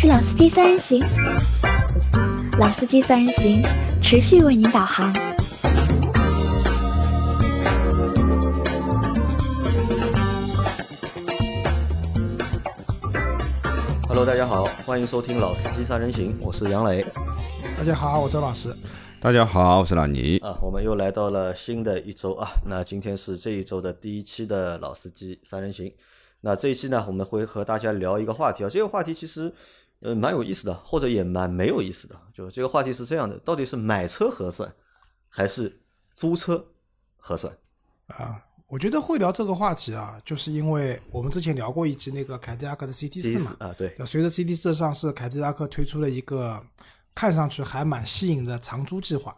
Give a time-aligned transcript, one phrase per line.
[0.00, 1.02] 是老司机三人行，
[2.56, 3.60] 老司机三人行
[4.00, 5.12] 持续为您导航。
[14.06, 17.04] Hello，大家好，欢迎收听老司机三人行，我是杨磊。
[17.76, 18.72] 大家好，我周老师。
[19.20, 20.38] 大家好，我是老倪。
[20.38, 25.92] 啊，我们又来到了新的一周啊，那今天是这一周的第一期的老司机三人行。
[26.40, 29.52] 那这一期呢，我们会和大家聊一个话题啊，这个话题其实
[30.00, 32.16] 呃蛮有意思的，或者也蛮没有意思的。
[32.32, 34.72] 就这个话题是这样的，到底是买车合算，
[35.28, 35.80] 还是
[36.14, 36.64] 租车
[37.16, 37.52] 合算？
[38.06, 46.62] 啊，我觉得会聊这个话题啊，就是因为我们之前聊过一期那个凯迪拉克的 CT 四嘛，啊对，随着 CT 四上市，凯迪拉克推出了一个
[47.14, 49.36] 看上去还蛮吸引的长租计划。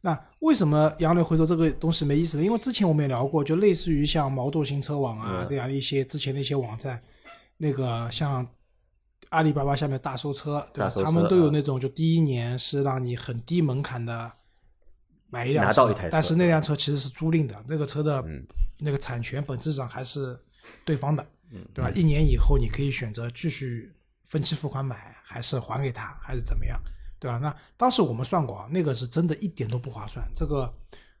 [0.00, 2.44] 那为什么杨磊会说这个东西没意思呢？
[2.44, 7.00] 因为之前我们也聊过，就类似于像毛豆新车网啊这样的一些之前的一些网站，
[7.56, 8.46] 那个像
[9.34, 10.88] 阿里巴巴下面大搜车，对吧？
[11.04, 14.30] 他们都有那种就第一年是让你很低门槛的
[15.28, 18.24] 买一辆车，但是那辆车其实是租赁的，那个车的
[18.78, 20.38] 那个产权本质上还是
[20.84, 21.26] 对方的，
[21.74, 21.90] 对吧？
[21.90, 23.92] 一年以后你可以选择继续
[24.24, 26.80] 分期付款买，还是还给他，还是怎么样？
[27.18, 27.38] 对吧？
[27.38, 30.72] 那当时我们算过啊，那个是真的一点都不划算，这个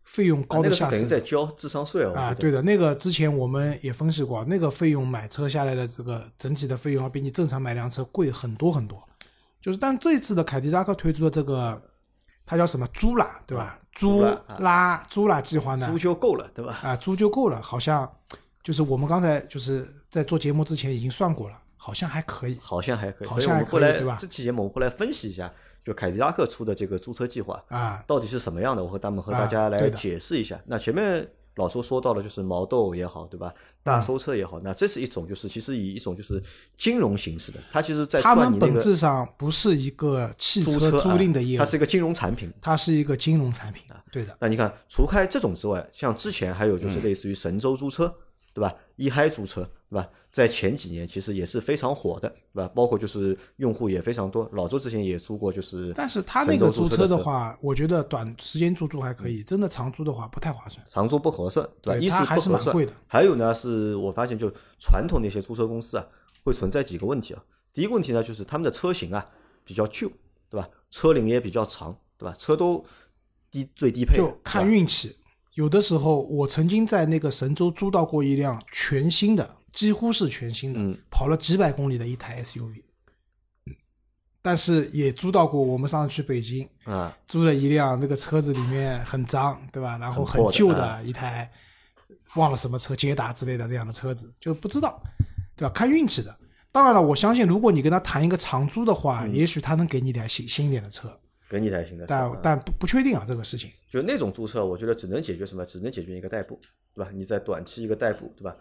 [0.04, 0.92] 费用高的吓死。
[0.92, 2.12] 等于在交智商税哦！
[2.14, 9.02] 啊，对的，那个之前我们也分析过，那个费用买车下来的这个整体的费用要比你正常买辆车贵很多很多。
[9.60, 11.80] 就是，但这一次的凯迪拉克推出的这个，
[12.44, 13.78] 它叫什么租啦，对吧？
[13.92, 14.22] 租
[14.58, 15.88] 拉租啦计划呢？
[15.90, 16.78] 租就够了，对吧？
[16.82, 18.10] 啊，租就够了，好像
[18.62, 24.18] 就是我们刚才就是在做节目之前已经算过了，好像还可以，好像还可以，好像还可以，对吧？
[24.20, 25.50] 这期节目我们后来分析一下。
[25.84, 28.82] 就凯迪拉克出的这个租车计划啊，到底是什么样的？
[28.82, 30.58] 我和他们和大家来解释一下。
[30.64, 33.52] 那前面老周说到了，就是毛豆也好，对吧？
[33.82, 36.42] 大收车也好，那这是一种，就是其实以一种就是
[36.76, 44.02] 金融形式的，它其实在他们本质上不是一个汽车租赁的业务，它是一个金融产品，它是一个金融产品啊。
[44.10, 44.34] 对的。
[44.40, 48.12] 那你看，除开这种之外，像之前还有就是类似于神州租车。
[48.54, 48.72] 对吧？
[48.94, 50.10] 一嗨租车，对吧？
[50.28, 52.68] 在前几年其实也是非常火的，对吧？
[52.74, 54.48] 包括就是用户也非常多。
[54.54, 55.92] 老周之前也租过，就是。
[55.94, 60.84] 但是他那个租车的话，我觉得短时间租租还可以，真的长租的话不太划算。
[60.90, 62.00] 长租不合算，对吧？
[62.00, 62.92] 一是还是蛮贵的。
[63.06, 66.04] 还有呢，是我发现就传统那些租车公司啊，
[66.42, 67.40] 会存在几个问题啊。
[67.72, 69.24] 第一个问题呢，就是他们的车型啊
[69.64, 70.10] 比较旧，
[70.50, 70.68] 对吧？
[70.90, 72.34] 车龄也比较长，对吧？
[72.36, 72.84] 车都
[73.52, 75.14] 低最低配，就看运气。
[75.54, 82.82] 有的时候，我曾经在那个神州租到过一辆全新的，几乎是全新的，跑了几百公里的一台 SUV。
[84.40, 89.96] 但是也租到过，我们上次去北京，啊，租了一辆那个车子里面很脏，对吧？
[89.98, 91.50] 然后很旧的一台，
[92.36, 95.02] 忘了什么车，捷达之类的这样的车子，就不知道，
[95.56, 95.72] 对吧？
[95.74, 96.36] 看运气的。
[96.70, 101.18] 当然了，我相信如果你跟他谈一个长租的话，也许他能给你点新新一点的车。
[101.48, 103.70] 给你台新的，但但不不确定啊，这个事情。
[103.88, 105.64] 就那种租车，我觉得只能解决什么？
[105.64, 106.60] 只能解决一个代步，
[106.94, 107.10] 对吧？
[107.14, 108.54] 你在短期一个代步，对吧？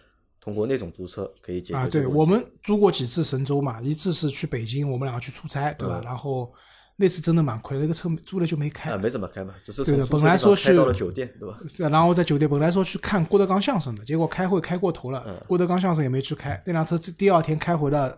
[0.43, 1.75] 通过那种租车可以解决。
[1.75, 6.01] 啊，对，我们租过几次神州嘛，一次是去北京，我们两个去出差，对吧？
[6.03, 6.51] 然后
[6.97, 8.91] 那次真的蛮亏，那个车租了就没开。
[8.91, 10.05] 啊，没怎么开嘛，只是对的。
[10.07, 11.57] 本来说去到了酒店，对吧？
[11.89, 18.13] 然后在酒店本来说去看郭德纲相声的，结果开会开过头了，郭德纲相声也没去开，那辆车第二天开回了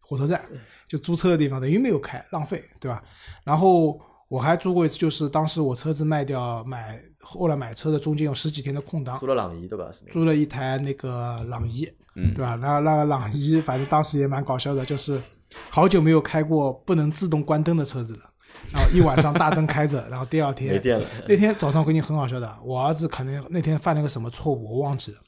[0.00, 0.44] 火车站，
[0.88, 3.00] 就租车的地方等于没有开，浪费，对吧？
[3.44, 4.00] 然后。
[4.30, 9.90] 我还租过一次，就是当时我车子卖掉买，后来买车的中间有十几天的空档，租了朗逸对吧？
[10.10, 12.56] 租了一台那个朗逸，嗯，对吧？
[12.60, 15.20] 那那朗逸反正当时也蛮搞笑的，就是
[15.68, 18.30] 好久没有开过不能自动关灯的车子了，
[18.72, 21.06] 然后一晚上大灯开着， 然后第二天没电了。
[21.28, 25.18] 那天早上回你很好笑的，我儿子可能那天犯了个什么错误，我忘记了，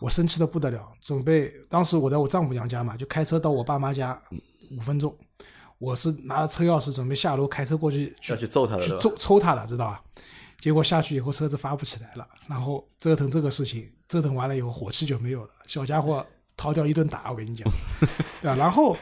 [0.00, 4.18] 我生气的不得了，准备当时我在我丈母娘家嘛，就开车到我爸妈家
[4.74, 5.14] 五分钟。
[5.78, 10.00] 我是拿着车钥匙准备下楼开车过去去去揍他了，去揍抽他了，知道吧？
[10.64, 16.26] 结果下去以后车子发不起来了，然后折腾这个事情，折腾完了以后火气就没有了，小家伙
[16.56, 17.70] 逃掉一顿打，我跟你讲，
[18.40, 18.56] 对吧？
[18.56, 18.96] 然后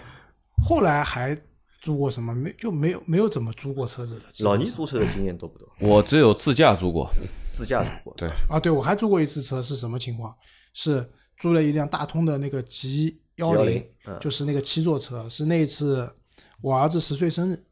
[0.66, 1.40] 后来还
[1.80, 2.34] 租过什么？
[2.34, 4.22] 没就没有没有怎么租过车子的。
[4.40, 5.68] 老倪租车的经验多不多？
[5.78, 7.08] 我只有自驾租过，
[7.48, 8.12] 自驾租过。
[8.16, 10.34] 对啊，对我还租过一次车，是什么情况？
[10.74, 13.86] 是租了一辆大通的那个 G 幺零，
[14.20, 16.12] 就是那个七座车，是那次。
[16.60, 17.64] 我儿子十岁生日，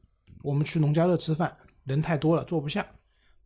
[0.44, 2.86] 我们去农家乐吃饭，人太多了坐不下，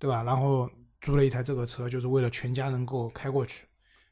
[0.04, 0.22] 对吧？
[0.22, 0.68] 然后
[1.00, 3.64] 租了一台这个车，就是为了全家能够开过去，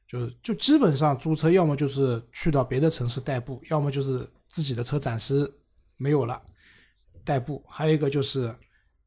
[0.08, 5.46] 就是就基本上租车要么就是去到别的城市代步，要么就是自己的车暂时
[5.98, 6.40] 没有了
[7.26, 8.56] 代步，还有一个就是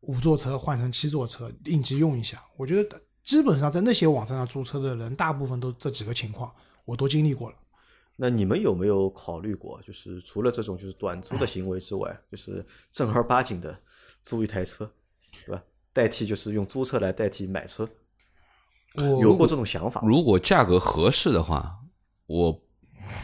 [0.01, 2.39] 五座车换成七座车应急用一下。
[2.55, 6.53] 我觉得基本上在那些网站上租车的人，大部分都这几个情况，
[6.85, 7.57] 我都经历过了。
[8.15, 13.75] 那你们有没有考虑过，就是除了这种就是短租的行为之外，就是正儿八经的
[14.21, 14.87] 租一台车，
[15.47, 15.63] 对吧？
[15.95, 17.87] 代替就是用租车来代替买车，
[18.95, 20.01] 我有过这种想法？
[20.03, 21.73] 如果价格合适的话，
[22.27, 22.61] 我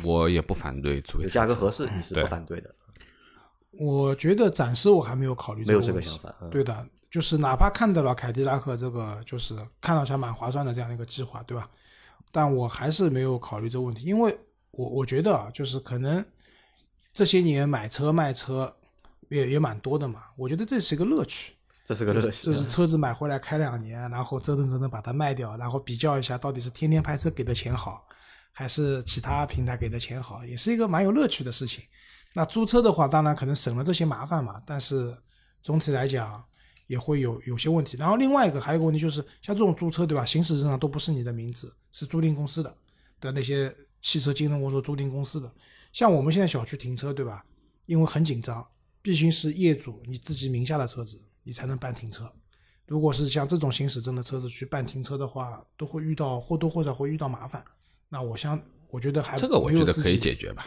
[0.05, 2.73] 我也不反对租价格合适，你是不反对的，
[3.71, 6.33] 我觉得暂时我还没有考虑没有这个问题个想法。
[6.41, 11.69] 嗯对的，就是哪怕看到了凯迪拉克这个，就是看上去还蛮划算的这样的一个计划，对吧？
[12.31, 14.33] 但我还是没有考虑这个问题，因为
[14.71, 16.23] 我我觉得啊，就是可能
[17.13, 18.73] 这些年买车卖车
[19.27, 21.53] 也也蛮多的嘛，我觉得这是一个乐趣。
[21.91, 22.45] 这是个乐趣。
[22.45, 28.05] 就是车子买回来开两年，然后折腾折腾把它卖掉，然后比较一下到底是天天拍车给的钱好，
[28.53, 31.83] 还是其他平台给的钱好，也是一个蛮有乐趣的事情。
[32.33, 35.13] 那租车的话，当然可能省了这些麻烦嘛，但是
[35.61, 36.41] 总体来讲
[36.87, 37.97] 也会有有些问题。
[37.97, 42.73] 然后另外一个还有一个问题就是，像这种租车对吧，行驶证上都不是你的名字，是租赁公司的
[43.19, 45.51] 的那些汽车金融公司租赁公司的。
[45.91, 47.43] 像我们现在小区停车对吧，
[47.85, 48.65] 因为很紧张，
[49.01, 52.31] 必须是业主你自己名下的车子，你才能办停车。
[52.87, 57.63] 如果是像这种行驶证的车子去办停车的话，都会遇到或多或少会遇到麻烦。
[58.09, 60.65] 那我想，我觉得还这个我觉得可以解决吧。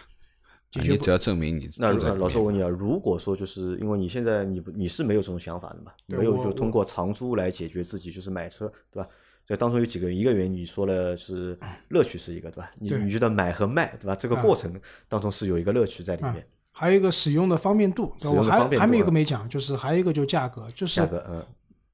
[0.70, 9.08] 解决啊你只要证明你那老师我问你啊，如果说就是因为你现在你不你是没有这种想法的嘛，没有就通过长租来解决自己就是买车，对吧？
[9.46, 11.56] 这当中有几个，一个原因你说了是
[11.90, 12.72] 乐趣是一个，对吧？
[12.80, 14.16] 你你觉得买和卖，对吧？
[14.16, 14.74] 这个啊过程
[15.06, 16.42] 当中是有一个乐趣在里面，啊
[16.76, 21.08] 还有一个使用的方便度，我还还没有一个没讲，就是还有一个就价格，就是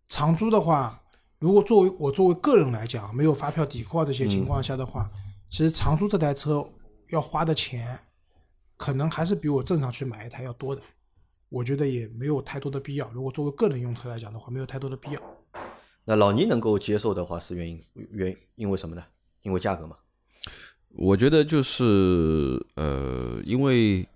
[0.09, 0.99] 长租的话，
[1.38, 5.11] 如果作为我作为个人来讲，没有发票抵扣啊这些情况下的话，
[5.50, 6.67] 其实长租这台车
[7.11, 7.99] 要花的钱，
[8.79, 10.81] 可能还是比我正常去买一台要多的。
[11.50, 13.11] 我觉得也没有太多的必要。
[13.12, 15.21] 如果作为个人用车来讲的话，没有太多的必要。
[16.06, 19.05] 那老倪能够接受的话是原因原因为什么呢？
[19.43, 19.97] 因为价格嘛。
[20.88, 24.09] 我觉得就是呃，因为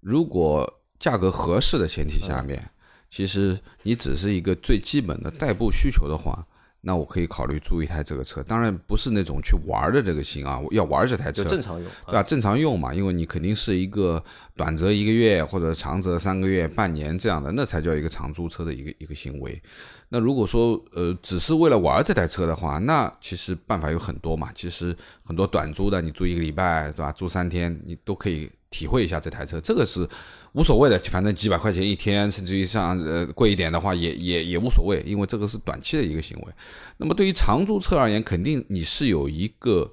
[0.00, 2.62] 如果价格合适的前提下面，
[3.10, 6.44] 其实你只是一个最基本的代步需求的话，
[6.80, 8.42] 那我可以考虑租一台这个车。
[8.42, 12.22] 当然不是那种去玩的这个型啊，要玩这台车就正常用，对吧？
[12.22, 14.22] 正常用嘛，因为你肯定是一个
[14.56, 19.60] 短则一个月或者长则三个月、半年这样的，那才叫一个长租车的一个一个行为。
[20.08, 24.50] 那如果说呃只是为了玩这台车的话，那其实办法有很多嘛。
[24.54, 27.12] 其实很多短租的，你租一个礼拜，对吧？
[27.12, 30.08] 租三天，你都可以体会一下这台车，这个是
[30.52, 36.52] 无所谓的，反正几百块钱一天，甚至于像呃贵一点的话也也也无所谓，因为这个是短期的一个行为。
[36.96, 39.90] 那么对于长租车而言，肯定你是有一个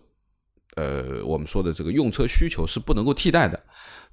[0.75, 3.61] 呃我们说的这个用车需求是不能够替代的。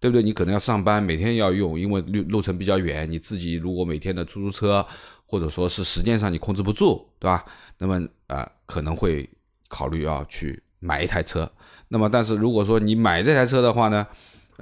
[0.00, 0.20] 对不对？
[0.20, 4.84] 你可能要上班，每天要用，因为路路程比较远，你自己如果每天的出租车，
[5.26, 7.44] 或者说是时间上你控制不住，对吧？
[7.78, 9.30] 那么啊、呃可能会
[9.68, 11.48] 考虑要去买一台车。
[11.86, 14.04] 那么，但是如果说你买这台车的话呢，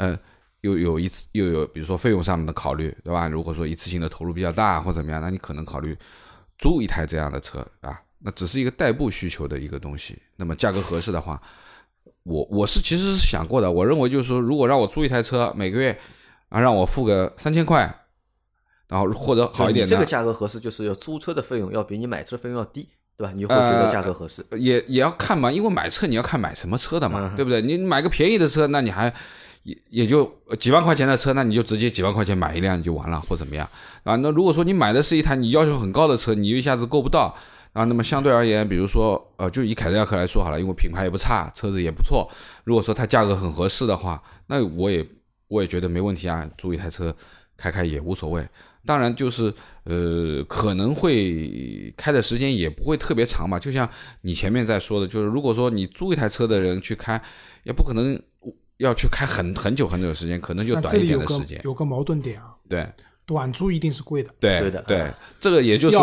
[0.01, 0.19] 呃，
[0.63, 3.29] 又有一次又有比如说费用上面的考虑，对吧？
[3.29, 5.97] 如果说一次性的投入比较大或怎么样，那你可能考虑
[6.59, 10.19] 租一台这样的车啊，那只是一个代步需求的一个东西。
[10.37, 11.41] 那么价格合适的话，
[12.23, 15.99] 我我是其实是想过的，我认为就是说，如果让我租一台车，每个月
[16.49, 17.83] 啊让我付个三千块，
[18.89, 23.33] 然后或者好一点的这个，价格合适，就是要租车的费用要比你买车费用要低，对吧？
[23.37, 24.45] 你会觉得价格合适。
[24.53, 27.61] 也也要看嘛，因为买车你要看买什么车的嘛，嗯对不对？
[27.61, 29.13] 你买个便宜的车，那你还
[29.71, 33.69] 也也就几万块钱的车，那你就直接几万块钱买一辆就完了，或怎么样
[34.05, 34.17] 啊？
[34.17, 37.35] 那如果说你买的是一台你要求很高的车，你一下子够不到
[37.73, 42.29] 啊，那么相对而言，比如说呃，就以凯迪拉克来说好了，因为品牌也不差，车子也不错，
[42.65, 45.07] 如果说它价格很合适的话，那我也
[45.49, 47.15] 我也觉得没问题啊，租一台车
[47.57, 48.47] 开开也无所谓。
[48.87, 49.53] 当然，就是
[49.85, 53.59] 呃，可能会开的时间也不会特别长嘛。
[53.59, 53.87] 就像
[54.23, 57.21] 你前面在说的，就是如果说你租一台车的人去开，
[57.63, 58.19] 也不可能
[58.81, 61.61] 要去开很很久很久的时间，可能就短一这里有个点的时间。
[61.65, 62.87] 有个矛盾点啊，对
[63.25, 65.97] 短租一定是贵的，对对的对，这个也就是。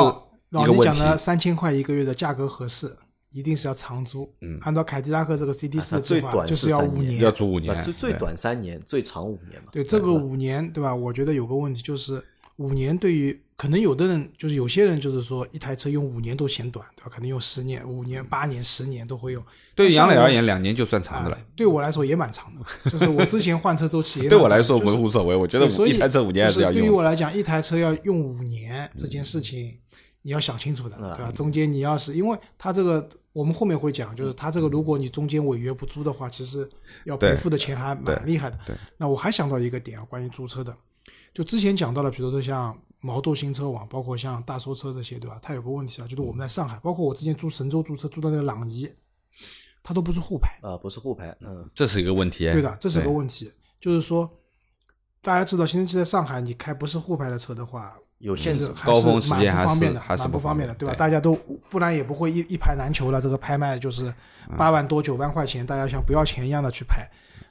[0.52, 2.96] 老李讲的三千块一个月的价格合适，
[3.32, 4.34] 一定是要长租。
[4.40, 7.20] 嗯按照凯迪拉克这个 CD 啊四最短就是要五年。
[7.20, 9.68] 要租五年啊，，最最短三年，最长五年嘛。
[9.74, 10.96] 对这个五年，对吧？
[10.96, 12.24] 我觉得有个问题就是
[12.56, 17.12] 五年对于可能有的人就是有些人就是说一台车用五年都嫌短，对吧？
[17.12, 19.44] 可能用十年、五年、八年、十年都会用。
[19.74, 21.42] 对于杨磊而言，两年就算长的了啊。
[21.56, 26.82] 对我来说也蛮长的， 就是我之前换车周期也对我来说我是无无所谓，我觉得所以一台车五年还是要用。
[26.82, 29.76] 对于我来讲，一台车要用五年这件事情，
[30.22, 31.32] 你要想清楚的，嗯对吧？
[31.32, 36.70] 中间你要是因为它这个，我们后面会讲，就是它这个，如果你中间违约不租的话，其实
[37.06, 38.60] 要赔付的钱还蛮厉害的。
[38.68, 40.76] 对那我还想到一个点啊，关于租车的，
[41.34, 45.40] 就之前讲到了，比如说像毛豆新车网，包括像大搜车这些，对吧？
[45.42, 48.90] 它有个问题啊，就是我们在上海，包括我之前租神州租车租的那个朗逸，
[49.84, 50.58] 它都不是沪牌。
[50.62, 52.52] 啊，不是沪牌，嗯，这是一个问题。
[52.52, 53.52] 对的，这是个问题。
[53.80, 54.30] 就是说，
[55.22, 60.94] 大家知道，新天期在上海，你开不是沪牌的车的话，有限制高峰是蛮时间还不方便的，是还是蛮不方便的，对吧？
[60.96, 61.36] 对大家都
[61.70, 63.22] 不然也不会一一拍难求了。
[63.22, 64.12] 这个拍卖就是
[64.58, 67.08] 八万多、九万块钱，大家像不要钱一样的去拍，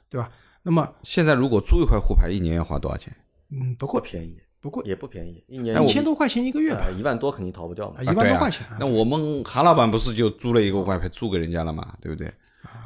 [0.09, 0.29] 对吧？
[0.63, 3.15] 那么，现在如果租一块沪牌，一年要花多少钱？
[3.49, 4.37] 嗯，不过，便宜，
[4.67, 8.67] 不贵，也不便宜，一年一千多块钱一个月吧啊，，一万多肯定逃不掉嘛啊，一万多块钱。
[8.77, 12.29] 那我们韩老板不是就租了一个外牌租给人家了嘛，对不对？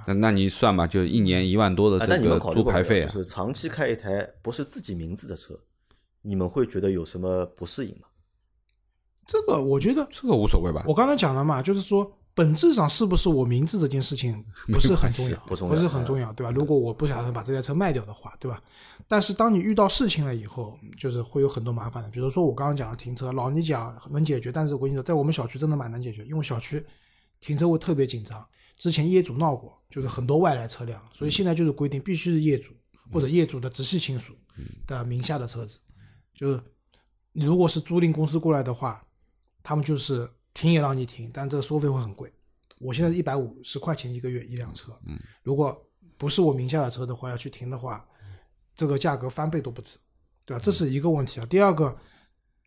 [0.06, 5.60] 那那你算吧，就一年一万多的啊，这个租牌费啊，就是长期开一台不是自己名字的车，
[6.22, 8.08] 你们会觉得有什么不适应吗？
[9.26, 10.84] 这个我觉得，这个无所谓吧？
[10.88, 12.16] 我刚才讲了嘛，就是说。
[12.34, 16.52] 本质上是不是我名字这件事情不是很重要， 不重要是很重要，对吧？
[16.52, 18.62] 如果我不想把这台车卖掉的话，对吧？
[19.08, 22.10] 但是当你遇到事情了以后，就是会有很多麻烦的。
[22.10, 26.84] 比如说我刚刚讲的停车，老你讲能解决，但是我跟你说，在我们小区真的蛮难解决，因为小区
[27.42, 28.46] 停车位特别紧张。
[28.78, 32.72] 之前业主闹过，就是很多外来车辆，所以现在就是规定必须是业主
[33.12, 34.34] 或者业主的直系亲属
[34.88, 35.80] 的名下的车子。
[36.34, 36.64] 就是
[37.34, 39.06] 你如果是租赁公司过来的话，
[39.62, 42.32] 他们就是停也让你停，但这个收费会很贵。
[42.80, 45.80] 我现在一百五十块钱一个月一辆车，嗯，如果
[46.18, 48.06] 不是我名下的车的话，要去停的话，
[48.76, 49.98] 这个价格翻倍都不止，
[50.46, 50.62] 对吧？
[50.64, 51.46] 这是一个问题啊。
[51.46, 51.96] 第二个，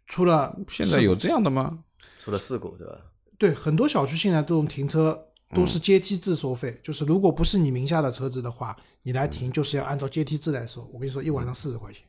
[0.07, 1.83] 出了现在有这样的吗？
[2.21, 3.01] 出了事故，对吧？
[3.39, 10.89] 对很多小区现在这种停车都是阶梯制收费，就是如果不是你名下的车子的话，你来停就是要按照阶梯制来收。
[10.93, 12.03] 我跟你说，一晚上四十块钱，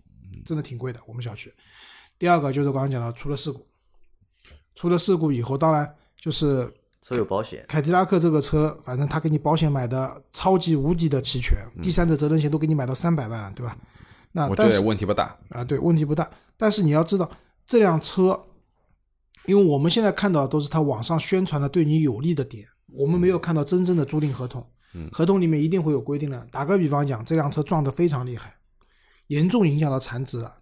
[0.46, 1.00] 真的挺贵的。
[1.08, 1.52] 我们小区。
[2.20, 3.68] 第二个就是刚刚讲到，出了事故，
[4.76, 13.78] 出了事故以后，当然就是车有保险，凯迪拉克这个车，反正他给你保险买的超级无敌的齐全，第三者责任险都给你买到三百万了，对吧？
[14.32, 15.38] 那我觉得但是问题不大。
[15.50, 16.30] 啊，对，问题不大。
[16.58, 17.30] 但是你要知道，
[17.66, 18.40] 这辆车，
[19.46, 24.66] 因为我们现在看到的都是他网上宣传的对你有利的点，我们没有看到真正的租赁合同。
[24.94, 26.48] 嗯合同里面一定会有规定的。
[26.52, 28.56] 打个比方讲，这辆车撞得非常厉害，
[29.28, 30.54] 严重影响到残值了，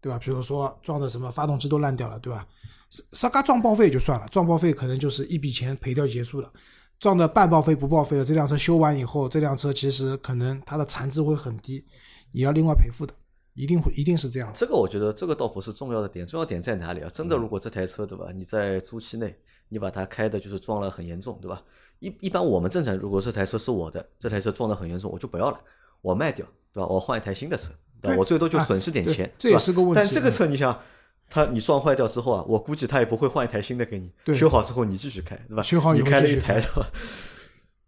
[0.00, 0.18] 对吧？
[0.18, 2.46] 比如说撞的什么发动机都烂掉了，对吧？
[2.90, 6.50] 啥啥嘎撞报废就算了，撞报废可能就是一笔钱赔掉结束了。
[6.98, 11.84] 撞的半报废不报废的，这辆车修完以后，这辆车其实可能它的残值会很低，
[12.32, 13.14] 也要另外赔付的，
[13.54, 14.50] 一定会一定是这样。
[14.54, 17.10] 这个我觉得这个倒不是重要的点，重要点在哪里啊？
[17.14, 19.36] 真的，如果这台车对吧，你在租期内
[19.68, 21.62] 你把它开的就是撞了很严重，对吧？
[22.00, 25.60] 一一般我们正常，如果这台车是我的，这台车撞得很严重，我就不要了，
[26.00, 26.86] 我卖掉，对吧？
[26.88, 27.70] 我换一台新的车，
[28.16, 30.78] 我最多就损失点钱，这也是个问题但这个车你想，
[31.28, 35.62] 它你撞坏掉之后啊，我估计他也不会换一台新的给你，对修好之后你继续开，对吧？
[35.62, 36.88] 修好以你开了一后继续开台对吧？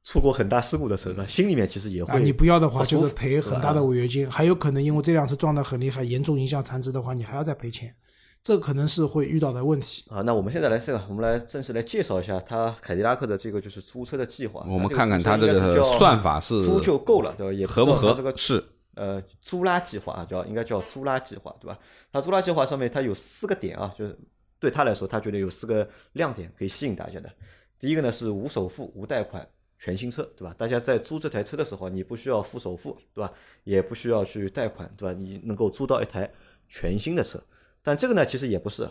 [0.03, 1.27] 出过很大事故的车，对吧？
[1.27, 7.95] 心里面其实也啊，会你不要的话就是赔很大的违约金，还有可能因为这辆车撞得很厉害，严重影响残值的话，你还要再赔钱，
[8.43, 10.05] 这可能是会遇到的问题。
[10.11, 14.65] 啊，那我们现在来这个，我们来正式来介绍一下它凯迪拉克的这个就是租车的计划。
[14.67, 17.53] 我们看看它这个个算法是租就够了，对吧？
[17.53, 18.65] 也合不合这个适
[19.01, 21.79] 呃租拉计划啊，叫应该叫租拉计划，对吧？
[22.13, 24.19] 它租拉计划上面它有四个点啊，就是
[24.59, 27.33] 对他来说，他觉得有四个亮点可以吸引大家的。
[27.79, 29.49] 第一个呢是无首付、无贷款。
[29.83, 30.55] 全新车，对吧？
[30.59, 33.33] 大家在租这台车的时候，你不需要付首付，对吧？
[33.65, 35.19] 也不需要去贷款，对吧？
[35.19, 36.31] 你能够租到一台
[36.69, 37.43] 全新的车。
[37.83, 38.87] 但这个呢，其实也不是，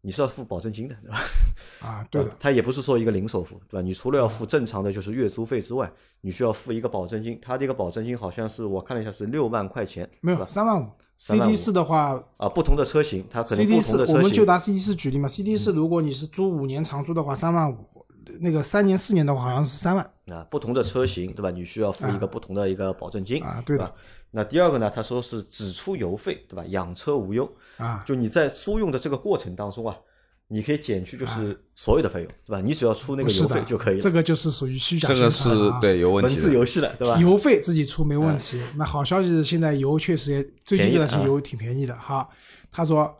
[0.00, 1.18] 你是要付保证金的，对吧？
[1.80, 3.82] 啊， 对的，它也不是说一个零首付，对吧？
[3.82, 5.90] 你除了要付正常的就是月租费之外，
[6.20, 7.38] 你需要付一个保证金。
[7.42, 10.86] 它这个保证金好像是我看了一下是六万块钱，没有三万五。
[11.16, 18.06] CD 四的话啊，不同的车型它可能不同四的车型我们就拿 CD 四举例嘛，CD 四如果你是租五年长租的话，三万五，
[18.40, 20.10] 那个三年四年的话好像是三万。
[20.26, 21.50] 啊，不同的车型，对吧？
[21.50, 23.92] 你需要付一个不同的一个保证金啊对的吧？
[24.30, 26.64] 那第二个呢，他说是只出油费，对吧？
[26.68, 29.96] 养车无忧啊就你在租用的这个过程当中啊，
[30.48, 32.60] 你可以减去就是所有的费用，对吧？
[32.60, 35.80] 你只要出那个油费就可以了，这个就是属于虚假这个是宣传啊。
[35.80, 36.46] 对有问文题文。
[36.46, 37.18] 字游戏了，对吧？
[37.18, 38.60] 油费自己出没问题。
[38.76, 42.28] 那好消息是，现在油确实也最近这段时间油挺便宜的哈。
[42.70, 43.16] 他说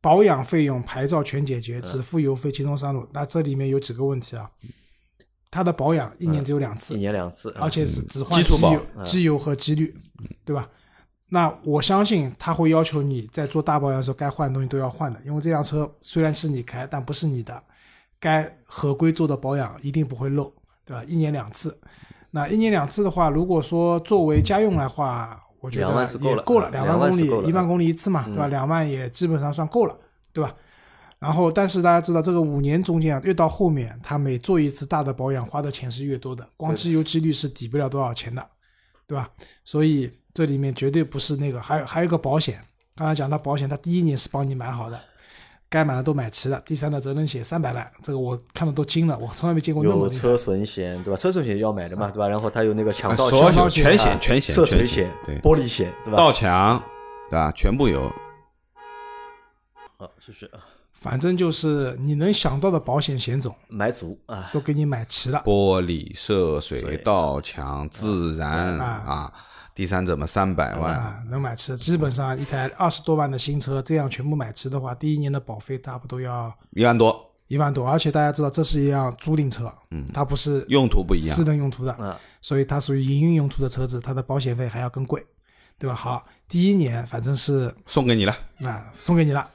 [0.00, 3.08] 保养费用、牌照全解决，只付油费，轻松上路。
[3.12, 4.50] 那这里面有几个问题啊？
[5.52, 6.94] 它的保养一年只有两次。
[6.94, 9.94] 一，年两次，而且是只换基础保机油、机油和机滤，
[10.46, 10.66] 对吧？
[11.28, 17.62] 那我相信他会要求你在做大保养的时候，该换的东西都要换的，因为这辆车虽然是你开，但不是你的，
[18.18, 20.50] 该合规做的保养一定不会漏，
[20.86, 21.04] 对吧？
[21.06, 21.78] 一年两次，
[22.30, 28.46] 那一年两次的话，如果说作为家用来话，我觉得是够了也够了，啊两两万公里一万公里一次嘛，对吧？
[28.48, 29.94] 两万也基本上算够了，
[30.32, 30.54] 对吧？
[31.22, 38.44] 然后，但是大家知道，这个五年中间啊，越到后面，他每做一次大的保养，花的钱是越多的，光机油机滤是抵不了多少钱的，
[39.06, 39.30] 对吧？
[39.64, 42.60] 所以这里面绝对不是那个，还有还有一个保险，
[42.96, 45.00] 刚才讲到保险，它第一年是帮你买好的，
[45.68, 49.96] 该买的都买齐了，第三的责任险三百万，这个我看的都惊了，我从来没见过那么。
[50.06, 51.16] 有车损险，对吧？
[51.16, 52.28] 车损险要买的嘛，对吧？
[52.28, 56.16] 然后它有那个强盗啊险、全险全险涉水险险、对玻璃险，对吧？
[56.16, 56.82] 盗抢，
[57.30, 57.52] 对吧？
[57.52, 58.12] 全部有。
[59.96, 60.58] 好，谢谢啊，
[61.02, 65.42] 反正就是你能想到的保险险种买足啊，都给你买齐了。
[65.44, 69.32] 玻璃、涉水水、盗抢、自燃啊啊，
[69.74, 81.36] 第三者嘛三百万，啊，能买齐，基本上一台二十多万的新车，这样全部买齐的话，第一年的保费差不多要一万多，一万多，而且大家知道这是一辆租赁车，嗯，它不是用途不一样。
[81.36, 81.42] 私。
[81.42, 85.20] 人用途的，啊，所以它属于营运用途的车子，它的保险费还要更贵，
[85.78, 85.96] 对吧？
[85.96, 89.48] 好，第一年反正是送给你了，啊送给你了，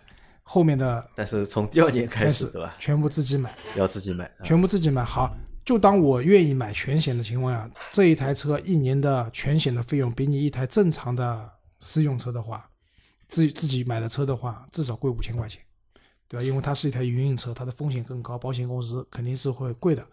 [0.49, 2.73] 后面的但是从第二年开开始，对吧？
[2.79, 5.03] 全部自己买，要自己买，啊全部自己买。
[5.03, 5.35] 好，
[5.65, 12.65] 就当我愿意买全险的情况下，这一台车一年的全险的费用比你一台正常的私用车的话，
[13.27, 15.61] 自己自己买的车的话，至少贵五千块钱，
[16.29, 16.45] 对吧？
[16.45, 20.07] 因为它是一台营运车，它的风险更高，保险公司肯定是会贵的，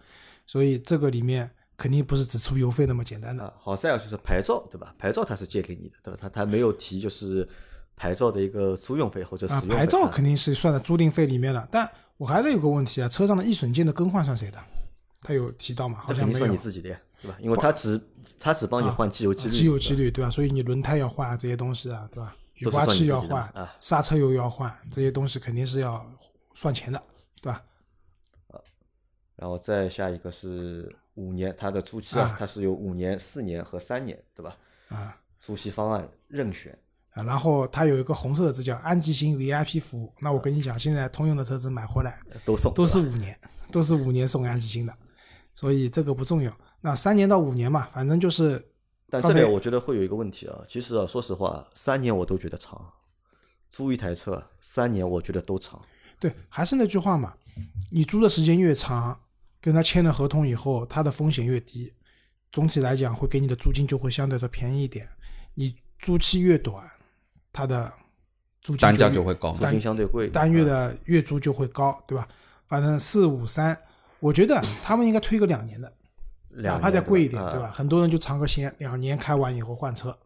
[0.49, 3.45] 所以这个里面肯定不是只出油费那么简单的。
[3.45, 4.93] 啊，好在啊就是牌照，对吧？
[4.99, 6.19] 牌照它是借给你的，对吧？
[6.21, 7.49] 它它没有提就是
[7.97, 9.77] 牌照的一个租用费或者使啊，用费。
[9.77, 14.59] 牌照肯定是算在租赁费里面了，但我还得有个问题啊，车上的易损件的更换算谁的？
[15.21, 16.01] 他有提到吗？
[16.03, 16.39] 好像没有。
[16.41, 17.37] 算你自己的呀，对吧？
[17.41, 18.01] 因为他只
[18.39, 20.31] 他只帮你换机油机滤，机油机滤对吧？
[20.31, 22.37] 所以你轮胎要换啊，这些东西啊，对吧？
[22.57, 26.05] 雨刮器要换啊，刹车油要换，这些东西肯定是要
[26.55, 27.03] 算钱的，
[27.41, 27.63] 对吧？
[29.37, 34.57] 然后再下一个是五年，它的租期啊啊，它是有五年、四年和三年，对吧？
[34.91, 36.79] 啊租期方案任选，
[37.15, 40.13] 啊，然后它有一个红色的字叫安吉星 VIP 服务。
[40.21, 43.39] 那我跟你讲，现在通用的车子买回来都送，都是五年，
[43.71, 44.95] 都是五年送安吉星的，
[45.55, 46.55] 所以这个不重要。
[46.81, 48.63] 那三年到五年嘛，反正就是
[49.09, 52.79] 但这里我觉得会有一个问题啊，其实啊，说实话，三年我都觉得长，
[53.71, 55.81] 租一台车三年我觉得都长，
[56.19, 57.33] 对，还是那句话嘛，
[57.91, 59.19] 你租的时间越长，
[59.61, 61.93] 跟他签了合同以后，他的风险越低，
[62.51, 65.09] 总体来讲会给你的租金就会相对的便宜一点。
[65.55, 66.85] 你租期越短，
[67.55, 67.91] 它的
[68.61, 72.29] 租金单价就会高租金相对贵，单月啊的月租就会高，对吧？
[72.67, 73.79] 反正四五三，
[74.21, 75.93] 我觉得他们应该推个两年的，
[76.51, 77.71] 哪怕再贵一点，啊对吧？
[77.73, 80.17] 很多人就尝个鲜，两年开完以后换车，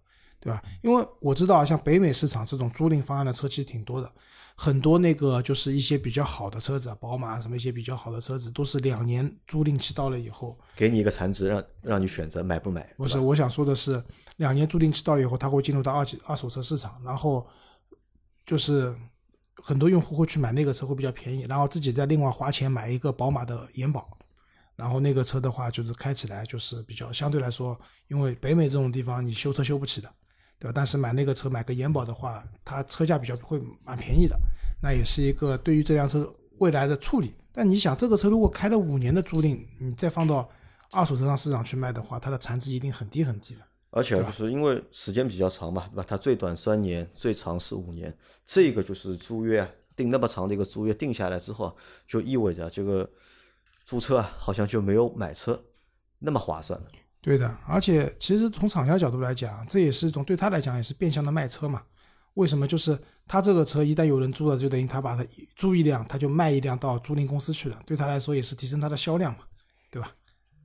[0.41, 0.62] 对吧？
[0.83, 4.11] 因为我知道像北美市场这种租赁方案的车其实挺多的，
[4.55, 14.03] 很多那个就是一些比较好的车子，啊，宝马什么一些比较好的车子，都是两年租赁期到了以后，给你一个残值，让让你选择买不买，不是，我想说的是，
[14.38, 17.46] 两年租赁期到了以后，它会进入到二级二手车市场，然后
[18.46, 18.92] 就是
[19.57, 24.09] 很多用户会去买那个车会比较便宜，然后自己再另外花钱买一个宝马的延保，
[24.77, 30.09] 然后那个车的话就是开起来就是比较相对来说，因为北美这种地方你修车修不起的，
[30.59, 30.72] 对吧？
[30.74, 34.38] 但是买那个车买个延保的话，它车价比较会蛮便宜的，
[34.81, 37.35] 那也是一个对于这辆车未来的处理。
[37.53, 40.48] 但你想，这个车如果开了五年的租赁，你再放到
[40.92, 43.61] 二手车上市场去卖的话，它的残值一定很低很低的。
[43.90, 46.05] 而且啊就是因为时间比较长嘛，对吧？
[46.07, 51.74] 它最短三年，最长是五年，这个就是租约啊定那么长的一个租约定下来之后啊，
[52.07, 53.09] 就意味着这个
[53.85, 55.59] 租车啊，好像就没有买车
[56.18, 56.87] 那么划算了。
[57.20, 61.83] 对的，而且其实从厂家角度来讲，这也是一种对他来讲也是变相的卖车嘛。
[62.35, 62.68] 为什么？
[62.68, 62.96] 就是
[63.27, 69.40] 他这个车一旦有人租了，就等于他把它租一辆，他就卖一辆到租赁公司去了，对他来说也是提升他的销量嘛，
[69.90, 70.14] 对吧？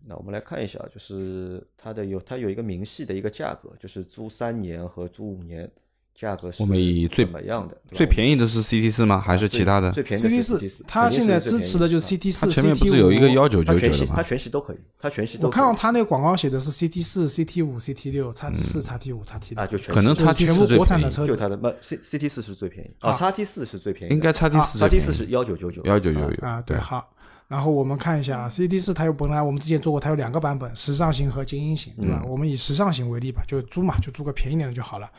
[0.06, 5.70] 那我们来看一下，就是它的有它有一个明细的一个价格，就是租三年和租五年
[6.14, 7.76] 价格是我们以最怎么样的？
[7.92, 9.20] 最便宜的是 CT 四吗？
[9.20, 10.04] 还是其他的最？
[10.04, 14.24] 便宜的 CT 是四 CT 四，它现在支持的就是 CT 四、它前面不是有一个五幺九九九的它全系它？
[14.24, 22.28] 全系都可以，它全系都可以我看到它那个广告写的是 CT 四、CT 五、CT 六、叉 T 四、叉 T 五、叉 T 六，啊，就全可能系叉 T 全部四最便宜，国产的车就它的不 C C T
[22.30, 27.10] 四是最便宜啊，啊叉 T 四是最便宜，应该叉 T 四叉 T 四是幺九九九幺九九啊九啊，对，好。
[27.48, 32.22] 然后我们看一下 C D 四，它有本来我们之前做过，它有两个版本，时尚型和精英型，对吧？
[32.24, 35.10] 嗯我们以时尚型为例吧，就租嘛，就租个便宜点的就好了。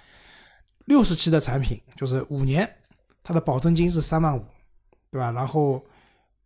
[0.87, 2.69] 六十期的产品就是五年，
[3.23, 4.45] 它的保证金是三万五，
[5.11, 5.31] 对吧？
[5.31, 5.83] 然后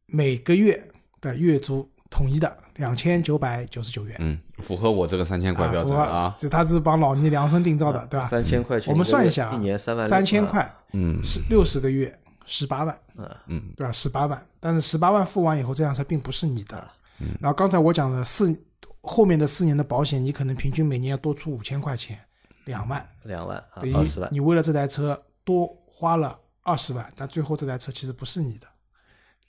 [0.07, 0.81] 每个月
[1.21, 6.37] 的月租统一的两千九百九十九元，嗯，符合我这个三千块标符合准啊。
[6.39, 8.27] 就它是帮老倪量身定造的，对吧？
[8.27, 12.17] 三千块钱，我们算一下啊，一年三万六三千，啊块，嗯是六十个月
[12.49, 13.93] 十八万，嗯嗯，对吧？
[13.93, 16.77] 十八万，但是十八万付完以后，这辆车并不是你的。
[16.77, 16.93] 啊
[17.41, 18.57] 然后刚才我讲的四
[19.01, 22.17] 后面的四年的保险，你可能平均每年要多出五千块钱，
[22.65, 28.69] 两万，两万啊等于二十万，你为了这台车多花了二十万，但最后这台车其实不是你的。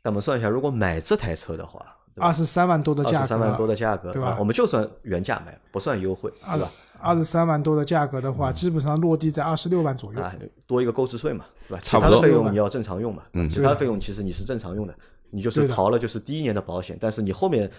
[0.01, 1.85] 那我们算一下，如果买这台车的话，
[2.15, 6.71] 二十三万多的价格，二十三万多的价格，对吧啊我们就算原价买，不算优惠，二对吧？
[7.01, 10.21] 二十三万多的价格的话，基本上落地在二十六万左右。
[10.21, 10.33] 啊，
[10.67, 11.81] 多一个购置税嘛，对吧？
[11.83, 12.15] 其差不多。
[12.15, 13.49] 他的费用你要正常用嘛，嗯。
[13.49, 14.95] 其他费用其实你是正常用的，
[15.29, 17.69] 你就是逃了就是第一年的保险，但是你后面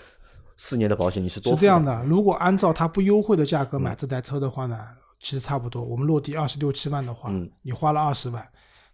[0.57, 3.83] 四年的保险你是多是这样，的，如果按照它不优惠的价格嗯。
[3.83, 4.79] 买这台车的话呢，
[5.21, 5.83] 其实差不多。
[5.83, 7.51] 我们落地二十六七万的话，嗯。
[7.63, 8.47] 你花了二十万，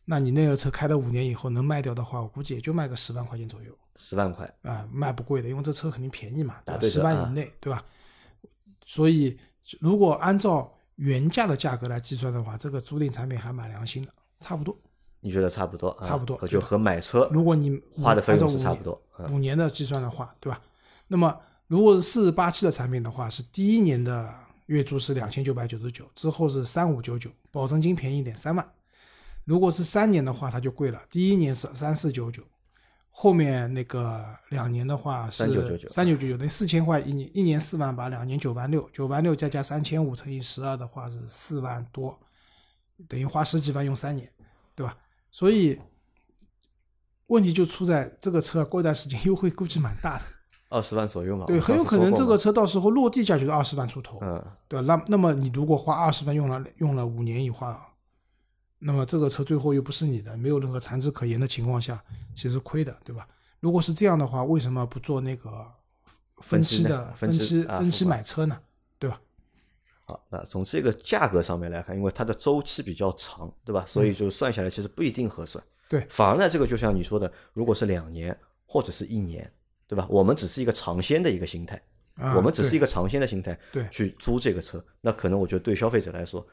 [0.05, 3.73] 那你那个车开了五年以后能卖掉的话，我估计也就卖个十万块钱左右。
[3.99, 7.29] 十万块，啊、卖不贵的，因为这车肯定便宜嘛，十万啊。
[7.31, 7.83] 以内，对吧？
[8.85, 9.37] 所以
[9.81, 14.77] 如果按照原价的价格来计算的话，这个租赁产品还蛮良心的，差不多。
[15.21, 15.89] 你觉得差不多？
[15.91, 20.61] 啊差不多就和买车如果你花的费用是差不多，嗯五年的计算的话，对吧？
[21.09, 24.33] 那么如果是四十八期的产品的话，是第一年的
[24.67, 28.65] 月租是两千九百九十九，之后是三五九九，保证金便宜一点三万。
[29.45, 32.43] 如果是三年的话，它就贵了，第一年是三四九九，
[33.19, 42.15] 后面那个两年的话是三九九九三九九九，等于四千块一年，一年四万八，两年九万六，九万六再加三千五乘以十二的话是四万多，
[43.09, 44.31] 等于花十几万用三年，
[44.75, 44.95] 对吧？
[45.31, 45.81] 所以
[47.29, 50.25] 问题就出在这个车过一段时间 优惠估计蛮大的，
[50.69, 51.47] 二十万左右嘛。
[51.47, 54.85] 对，很有可能这个车到时候落地价就是二十万出头，嗯，对吧？
[54.87, 57.75] 那那么你如果花二十万用了用了五年以后，
[58.79, 62.03] 那么这个车最后又不是你的，没有任何残值可言的情况下，
[62.35, 63.27] 其实亏的，对吧？
[63.61, 65.51] 如果是这样的话，为什么不做那个
[66.39, 68.59] 分分期的分期啊分期买车呢？
[68.99, 69.21] 对吧？
[70.05, 73.85] 好，那从这个价格上面来看，因为它的周期比较长，对吧？
[73.87, 75.63] 所以就算下来其实不一定合算。
[75.65, 78.37] 嗯对反而呢，这个就像你说的，如果是两年
[78.67, 79.49] 或者是一年，
[79.87, 80.05] 对吧？
[80.11, 81.81] 我们只是一个尝鲜的一个心态，
[82.17, 86.45] 啊我们只是一个尝鲜的心态，对去租这个车，那可能我觉得对消费者来说，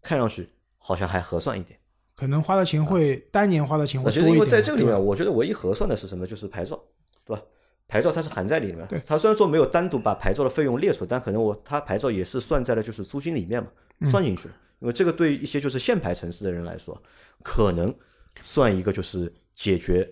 [0.00, 0.48] 看上去
[0.80, 1.78] 好像还合算一点。
[2.16, 4.30] 可能花的钱会单年花的钱会多一点的。
[4.32, 6.26] 实因为在这个里面，我觉得唯一合算的是什么？
[6.26, 6.78] 就是牌照，
[7.24, 7.42] 对吧？
[7.86, 13.68] 牌照它是含在里面对，它虽然说没有单独把牌照的费用列出来，但可能我它牌照也是算在了就是租金里面嘛，
[14.00, 14.54] 嗯算进去了。
[14.80, 17.00] 因为这个对于一些就是限牌城市的人来说，
[17.42, 17.94] 可能
[18.42, 20.08] 算一个就是解决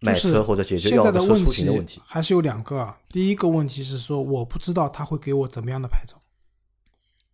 [0.00, 2.00] 买车或者解决现在的问出行的问题。
[2.04, 2.96] 还是有两个啊。
[3.08, 6.16] 第一个问题是说，我不知道他会给我怎么样的牌照，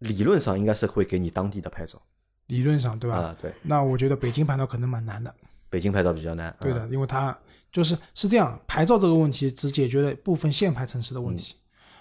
[0.02, 2.00] 理论上应该是会给你当地的牌照
[2.46, 3.16] 理论上对吧？
[3.16, 5.34] 啊，对，那我觉得北京牌照可能蛮难的，
[5.70, 6.48] 北京牌照比较难。
[6.48, 7.36] 啊对的，因为它
[7.70, 11.54] 就是是这样，牌照这个问题只解决了部分限牌城市的问题，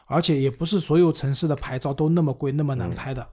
[0.05, 3.25] 而且也不是所有城市的牌照都那么贵、那么难拍的，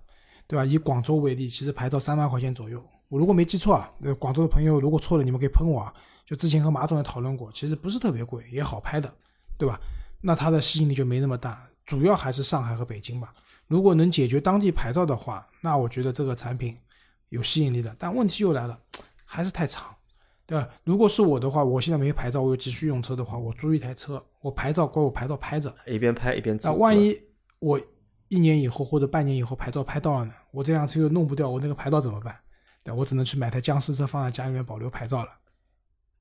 [0.47, 0.65] 对吧？
[0.65, 5.93] 以广州为例，其实牌照三万块钱左右，我如果没记错啊，呃，广州的朋友如果错了，你们可以喷我啊。
[6.25, 9.11] 就之前和马总也讨论过，其实不是特别贵，也好拍的，
[9.57, 9.81] 对吧？
[10.21, 13.33] 那它的吸引力就没那么大，主要还是上海和北京吧。
[13.69, 16.77] 如果能解决当地牌照的话，那我觉得这个产品
[17.29, 17.95] 有吸引力的。
[17.99, 18.77] 但问题又来了，
[19.25, 19.95] 还是太长，
[20.47, 20.69] 对吧？
[20.85, 25.73] 如果是我的话，我现在没牌照，我又急需用车的话，我租一台车，我牌照归我牌照拍着。
[25.87, 26.67] 一边拍一边租。
[26.67, 27.15] 那万一
[27.59, 27.79] 我
[28.29, 30.33] 一年以后或者半年以后牌照拍到了呢？
[30.51, 32.35] 我这辆车又弄不掉，我那个牌照怎么办？
[32.83, 35.31] 对，我只能去买台僵尸车放在家里面保留牌照了。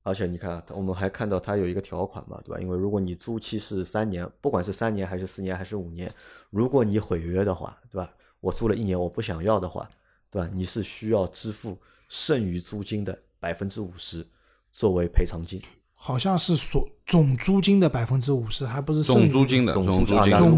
[0.08, 2.60] 而且你看啊，我们还看到它有一个条款嘛，对吧？
[2.60, 6.10] 因为如果你租期是三年，不管是三年还是四年还是五年，
[6.50, 8.10] 如果你毁约的话，对吧？
[8.40, 9.88] 我租了一年我不想要的话，
[10.30, 10.48] 对吧？
[10.54, 11.76] 你是需要支付
[12.08, 14.26] 剩余租金的百分之五十
[14.72, 15.60] 作为赔偿金。
[16.00, 20.04] 好像是所总租金的百分之五十，还不是剩余总租金的总总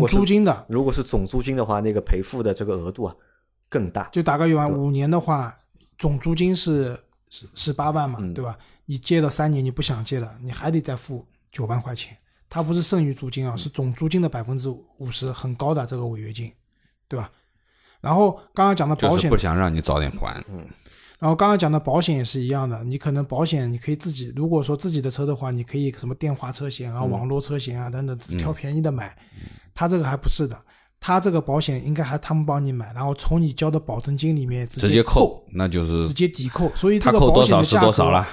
[0.07, 3.17] 租金的，如果是总租金的话，那个赔付的这个额度啊
[3.69, 4.09] 更大。
[4.13, 5.57] 就打个比方，五年的话，
[5.97, 6.95] 总租金是
[7.31, 8.59] 十十八万嘛，嗯对吧？
[8.90, 12.16] 你借了三年，你不想借了，你还得再付九万块钱。
[12.48, 16.53] 它不是剩余租金嗯啊，是总租金的百分之五十，很高的这个违约金，
[17.07, 17.31] 对吧？
[18.00, 20.44] 然后刚刚讲的保险就是不，想让你早点还。
[20.48, 20.66] 嗯
[21.20, 29.16] 然后刚刚讲的保险也是一样的，你可能保险你可以自己，如果说自己的车的话，你可以什么电话车险啊、嗯网络车险啊等等，挑便宜的买。
[29.72, 30.61] 他这个还不是的，
[30.98, 38.26] 他这个保险应该还他们帮你买，然后从你交的保证金里面直直接扣扣，，那就是直接抵扣，所以这他个保扣多少是险的价格多少了。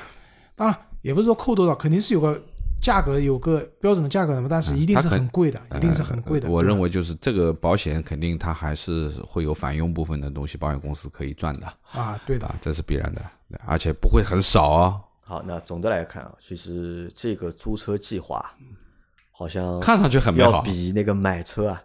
[0.58, 2.42] 当然也不是说扣多少，肯定是有个
[2.82, 6.48] 价格，有个标准的价格的嘛，但是一定是很贵的，一定是很贵的。
[6.48, 13.22] 呃我认为就是这个保险肯定它还是会有返佣部分的东西，保险公司可以赚的啊，对的，啊，这是必然的，
[13.68, 15.02] 而且不会很少哦。
[15.22, 18.44] 好，那总的来看啊，其实这个租车计划
[19.32, 21.82] 好像看上去很美要好，比那个买车啊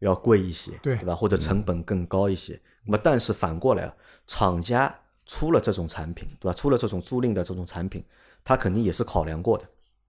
[0.00, 1.14] 要贵一些，对吧？
[1.14, 2.60] 或者成本更高一些。
[2.84, 3.94] 那么，但是反过来啊，
[4.26, 4.92] 厂家
[5.26, 6.54] 出了这种产品，对吧？
[6.54, 8.02] 出了这种租赁的这种产品，
[8.44, 9.64] 他肯定也是考量过的，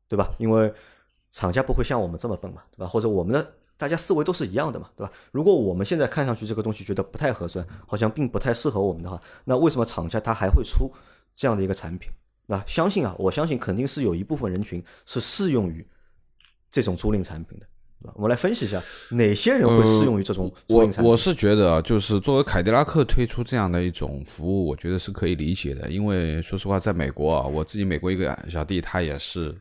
[0.08, 0.30] 对吧？
[0.38, 0.74] 因为
[1.32, 2.88] 厂家不会像我们这么笨嘛，对吧？
[2.88, 5.12] 或者我们的大家思维都是一样的嘛，对吧？
[5.32, 10.92] 如果我们现在看上去这个东西觉得不太合算，好像并不太适合我们的话，那为什么厂家他还会出
[11.36, 12.10] 这样的一个产品？
[12.46, 15.86] 那相信啊，我相信肯定是有一部分人群是适用于
[16.72, 17.66] 这种租赁产品的？
[18.14, 20.90] 我们来分析一下哪些人会适用于这种租我。
[21.04, 25.90] 我是觉得啊，就是作为凯迪拉克推出这样的一种服务，我觉得是可以理解的。
[25.90, 29.56] 因为说实话，在美国啊，我自己美国一个小弟，他也是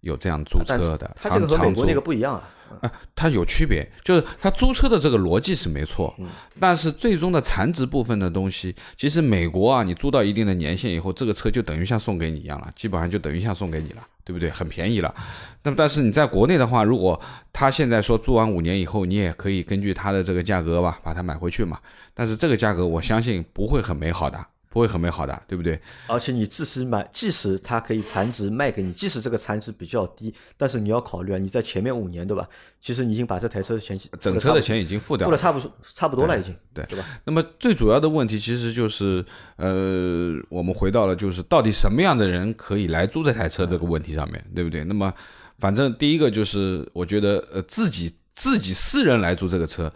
[0.00, 2.48] 有这样租车的，他这个和美国那个不一样啊。
[2.80, 6.14] 啊，它有区别，就是它租车的这个逻辑是没错，
[6.58, 14.48] 但是最终的残值部分的东西，其实美国啊，你租到一定的年限以后，这个车就等于像送给你一样了，基本上就等于像送给你了，对不对？
[14.50, 15.14] 很便宜了。
[15.62, 17.20] 那么但是你在国内的话，如果
[17.52, 21.78] 他现在说租完五年以后，你也可以根据它的这个价格吧，把它买回去嘛。
[22.14, 24.38] 但是这个价格我相信不会很美好的，
[24.72, 25.78] 不会很美好的，对不对？
[26.06, 32.48] 而且你即使买，即使它可以残值卖给你，即使这个残值比较低，但是你要考虑啊，你在前面五年对吧？
[32.80, 35.36] 其实你已经把这台车的钱整车的钱已经付掉了付了。
[35.36, 37.04] 差不多差不多了，已经对对吧？
[37.24, 39.24] 那么最主要的问题其实就是，
[39.56, 44.84] 呃，我们回到了就是到底什么样的人可以来租这台车这个问题上面，对不对？
[44.84, 45.12] 那么
[45.58, 49.92] 反正第一个就是我觉得呃自己自己私人来租这个车，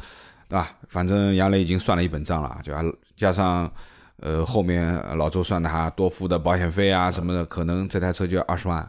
[0.48, 2.72] 对吧，反正杨磊已经算了一本账了，就
[3.16, 3.72] 加上
[4.18, 8.88] 呃后面老周算的哈多付的保险费啊什么的，可能这台车就要二十万，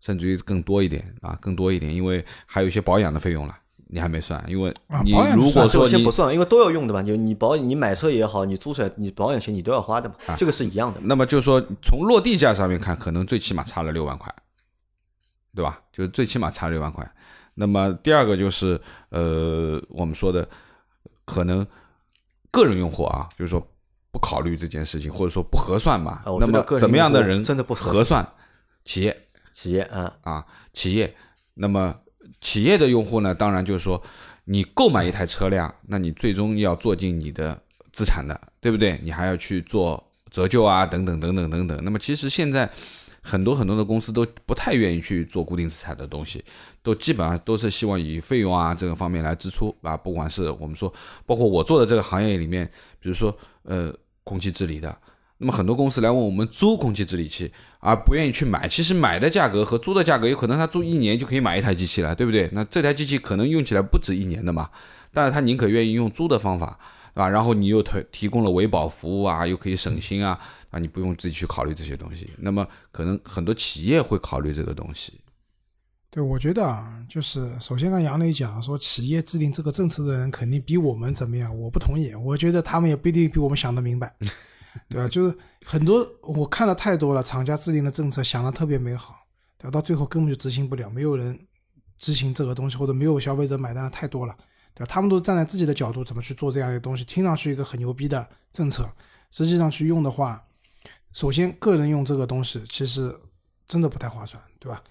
[0.00, 3.58] 甚至于更多一点啊，更多一点，因为还有一些保养的费用了。
[3.94, 4.72] 你还没算，因为
[5.04, 7.02] 你如果说你先不算，因为都要用的嘛。
[7.02, 11.00] 就你保你买车也好，你租车你保养钱你都要花的嘛，啊这个是一样的。
[11.02, 14.34] 那么就是说，从落地价上面看，可能最起码差了六万块，
[15.54, 15.78] 对吧？
[15.92, 17.06] 就是最起码差了六万块。
[17.52, 20.48] 那么第二个就是，呃，我们说的
[21.26, 21.66] 可能
[22.50, 23.62] 个人用户啊，就是说
[24.12, 26.22] 不考虑这件事情，或者说不合算吧。
[26.38, 28.24] 那么怎么样的人真的不合算？
[28.84, 29.16] 企业
[29.54, 31.12] 企业啊，啊，企业。
[31.54, 31.94] 那么
[32.40, 34.00] 企业的用户呢，当然就是说，
[34.44, 37.60] 你购买一台车辆，那你最终要做进你的
[37.92, 38.98] 资产的，对不对？
[39.02, 41.84] 你还要去做折旧啊，等等等等等等。
[41.84, 42.68] 那么其实现在
[43.22, 46.44] 很多很多的公司都不太愿意去做固定资产的东西，
[46.82, 50.92] 都基本上都是希望以费用啊这个方面来支出啊，不管是我们说，
[51.24, 52.66] 包括我做的这个行业里面，
[52.98, 54.96] 比如说呃空气治理的。
[55.38, 58.68] 那么很多公司来问我们租空气治理器，而不愿意去买。
[58.68, 62.48] 其实买的价格和租的价格，有可能他租一年就可以买一台机器了，对不对？
[62.52, 64.70] 那这台机器可能用起来不止一年的嘛，
[65.12, 66.78] 但是他宁可愿意用租的方法，
[67.12, 67.28] 对吧？
[67.28, 70.38] 然后你又提提供了维保服务啊，又可以省心啊，
[70.70, 72.30] 啊，你不用自己去考虑这些东西。
[72.38, 75.14] 那么可能很多企业会考虑这个东西。
[76.14, 82.14] 对，我觉得啊，就是首先跟杨磊讲说，企业制定这个政策的人肯定比我们怎么样，我不同意。
[82.14, 84.14] 我觉得他们也不一定比我们想的明白，
[84.90, 85.08] 对吧？
[85.08, 89.16] 就是很多我看了太多了，厂家制定的政策想的特别美好，
[89.56, 89.70] 对吧？
[89.70, 91.38] 到最后根本就执行不了，没有人
[91.96, 94.36] 执行这个东西，或者没有消费者买单的太多了，
[94.74, 94.86] 对吧？
[94.86, 98.86] 他们都站在自己的角度怎么去做这样一个东西，听上去一个很牛逼的政策，
[99.30, 100.44] 实际上去用的话，
[101.14, 103.18] 首先个人用这个东西其实
[103.66, 104.82] 真的不太划算，对吧？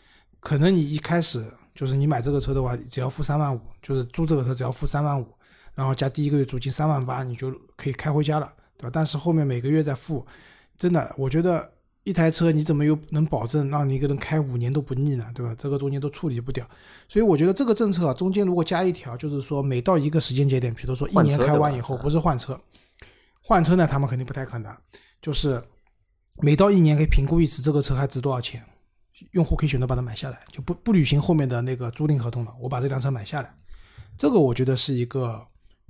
[0.42, 5.26] 可能你一开始就是你买这个车的话，只要付三万五，就是租这个车只要付三万五，
[5.74, 8.90] 然后加第一个月租金三万八，你就可以开回家了，对吧？
[8.92, 10.26] 但是后面每个月再付，
[10.78, 11.72] 真的，我觉得
[12.04, 15.26] 一台车你怎么又能保证让你一个人开五年都不腻呢？
[15.36, 15.56] 对吧？
[15.58, 16.68] 这个中间都处理不掉，
[17.08, 22.60] 所以我觉得这个政策啊，中间如果加一条，就是说每到一个时间节点，比如说一年开完以后，不是换车，
[23.42, 24.76] 换车呢，他们肯定不太可能，
[25.22, 25.64] 就是
[26.42, 28.64] 每到一年可以评估一次这个车还值多少钱，
[29.32, 33.54] 用户可以选择把它买下来，就不不履行后面的那个租赁合同了，我把这辆车买下来，
[34.18, 35.42] 这个我觉得是一个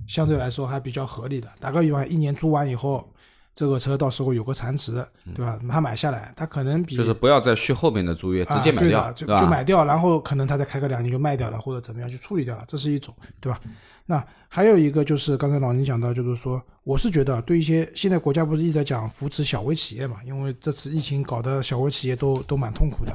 [0.06, 1.50] 相对来说还比较合理的。
[1.60, 3.06] 打个比方，一年租完以后，
[3.54, 5.58] 这个车到时候有个残值，对吧？
[5.68, 9.44] 他买下来，他可能比就是不要再续后面的租约，直接啊、买掉，对的就？
[9.44, 13.60] 就买掉，然后可能他再开个两年就卖掉了，或者怎么样去处理掉了，这是一种，对吧？
[14.06, 23.12] 那还有一个就是刚才老宁讲到，就是说，我是觉得对一些现在国家不是一直在讲扶持小微企业嘛，因为这次疫情搞得小微企业都都蛮痛苦的。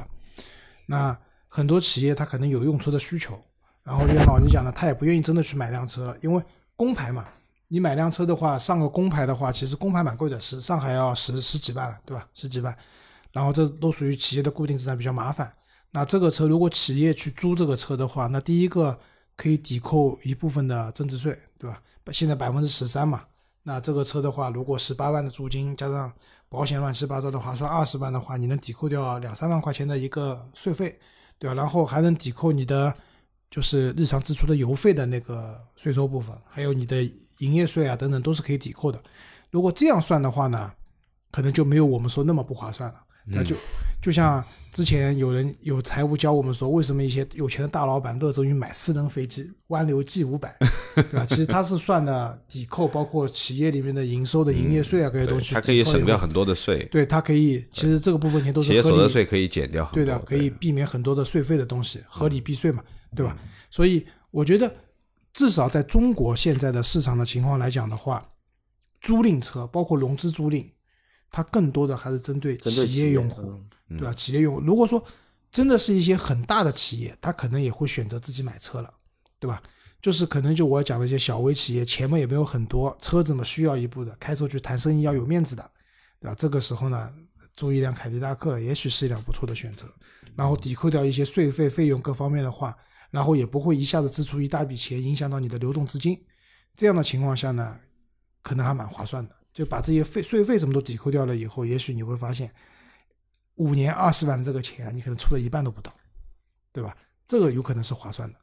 [0.86, 1.16] 那
[1.48, 3.38] 很多企业他可能有用车的需求，
[3.82, 6.42] 然后就像老宁讲的，他也不愿意真的去买辆车，因为
[6.76, 7.26] 公牌嘛，
[7.68, 12.26] 你买辆车的话，上个公牌的话，其实公牌蛮贵的，是上海要十十几万了，对吧？
[12.32, 12.76] 十几万，
[13.30, 15.52] 然后这都属于企业的固定资产，比较麻烦。
[15.90, 18.98] 那这个车如果企业去租这个车的话，那第一个
[19.36, 21.80] 可以抵扣一部分的增值税，对吧？
[22.10, 23.22] 现在百分之十三嘛，
[23.62, 26.10] 那这个车的话，如果十八万的租金加上
[26.48, 30.98] 保险乱七八糟的话，算二十万的话，你能抵扣掉两三万块钱的一个税费，
[31.38, 31.54] 对吧？
[31.54, 32.92] 然后还能抵扣你的
[33.50, 36.96] 就是日常支出的油费的那个税收部分，还有你的
[37.38, 39.00] 营业税啊等等都是可以抵扣的。
[39.50, 40.70] 如果这样算的话呢，
[41.30, 42.96] 可能就没有我们说那么不划算了。
[43.30, 43.54] 那就
[44.00, 50.56] 就像之前有人有财务教我们说，为什么一些有钱的大老板热衷于买私人飞机，湾流 G 五百，
[50.96, 51.26] 对吧？
[51.28, 59.86] 其实他是算的抵扣，包括企业里面的营收的营业税啊，这些东西，它可以省掉很多的税，对，它可以，其实这个部分钱都企业是合得税可以减掉。
[59.92, 62.82] 对的，可以避免很多的税费的东西，合理避税嘛，
[63.14, 63.36] 对吧？
[63.70, 64.74] 所以我觉得，
[65.38, 68.28] 至少在中国现在的市场的情况来讲的话，
[69.00, 70.68] 租赁车包括融资租赁，
[71.30, 73.42] 它更多的还是针对企业用户，
[73.88, 74.12] 嗯对吧？
[74.12, 75.00] 企业用户，如果说
[75.52, 78.92] 真的是一些很大的企业，他可能也会选择自己买车了，
[79.38, 79.62] 对吧？
[80.02, 85.70] 就是可能就我讲的一些小微企业，钱嘛也没有很多，车子嘛需要一部的，开出去谈生意要有面子的，
[86.20, 86.34] 对吧？
[86.36, 87.12] 这个时候呢，
[87.54, 89.86] 租一辆凯迪拉克也许是一辆不错的选择，
[90.34, 92.76] 然后抵扣掉一些税费费用各方面的话，
[93.10, 96.24] 然后也不会一下子支出一大笔钱，影响到你的流动资金。
[96.76, 97.78] 这样的情况下呢，
[98.42, 99.34] 可能还蛮划算的。
[99.52, 102.52] 就把这些费税费什么都抵扣掉了以后，也许你会发现，
[103.56, 105.92] 五年二十万的这个钱，你可能出了一半都不到，
[106.72, 106.96] 对吧？
[107.26, 108.38] 这个有可能是划算的。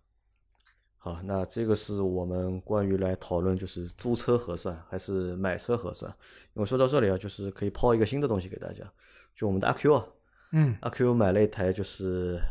[0.97, 6.13] 好，那这个是我们关于来讨论就是租车合算还是买车合算。
[6.53, 8.83] 因为说到这里啊，就是可以抛一个新的东西给大家，
[9.35, 10.05] 就我们的阿 Q 啊，
[10.51, 12.41] 嗯，阿 Q 买了一台就是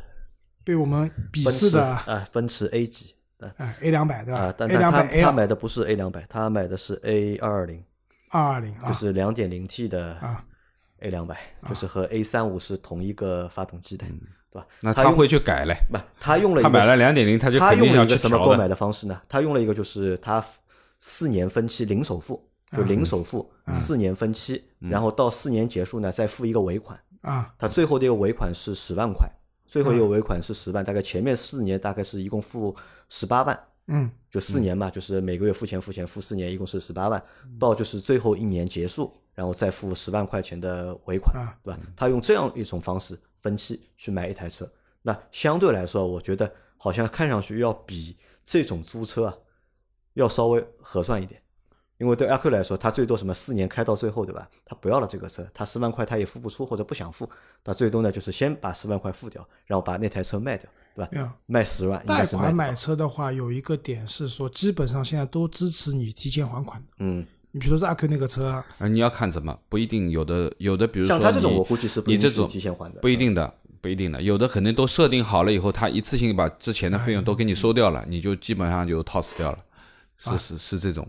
[0.65, 3.15] 被我们鄙奔驰视的啊，奔驰 A 级
[3.59, 7.85] 哎 A 两百对吧啊，但他他买的不是 A 两百，他买的是 A 二二零，
[8.31, 10.43] 二二零啊，就是两点零 T 的啊
[11.01, 14.07] A 两百，就是和 A 三五是同一个发动机的，
[14.51, 14.67] 对吧？
[14.81, 15.77] 那他会去改嘞。
[15.93, 19.21] 不，他用了一个他买了两点零，他就他肯定要去用了一个什么购买的方式呢？
[19.29, 20.43] 他用了一个就是他
[20.99, 22.43] 四年分期零首付，
[22.75, 29.29] 就零首付四年分期，然后到四年结束呢再付一个尾款，啊他最后的一个尾款是十万块，
[29.67, 32.75] 最后一个尾款是十万，大概前面四年大概是一共付
[33.09, 33.59] 十八万。
[33.87, 37.23] 嗯就四年嘛，就是每个月付钱付钱付四年，一共是十八万，
[37.59, 41.79] 到就是最后一年结束，然后再付十万块钱的尾款啊，对吧？
[41.95, 44.67] 他用这样一种方式分期去买一台车，
[45.03, 49.37] 那相对来说，我觉得好像看上去要比这种租车啊
[50.15, 51.39] 要稍微合算一点。
[51.99, 54.49] 因为对阿 Q 来说，他最多什么四年开到最后，对吧？
[54.65, 57.29] 他不要了这个车，他十万块他也付不出或者不想付，
[57.65, 61.09] 那最多呢就是先把十万块付掉，然后把那台车卖掉，对吧？
[61.13, 66.89] 没有卖十万贷款买车的话，有一个点是说，基本上现在都支持你提前还款的。
[66.99, 79.59] 嗯，你比如说阿 Q 那个车，啊，你要看什么，不一定有的有的，比如说像他这种，我估计是不你这种提前还的，不一定的，不一定的，有的肯定都设定好了以后，他一次性把之前的费用都给你收掉了，你就基本上就套死掉了，
[80.19, 81.07] 是是是这种。